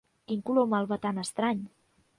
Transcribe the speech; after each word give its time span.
Quin 0.29 0.39
color 0.47 0.65
malva 0.71 0.99
tan 1.05 1.25
estrany! 1.27 1.65